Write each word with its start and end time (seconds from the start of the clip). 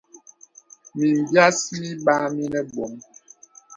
Mìm 0.97 1.17
bìàs 1.31 1.57
mìbàà 1.79 2.23
mìnə 2.35 2.59
bɔ̄m. 2.73 2.93